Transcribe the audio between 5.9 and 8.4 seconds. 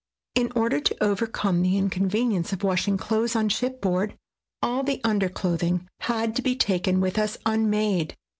had to be taken with us unmade.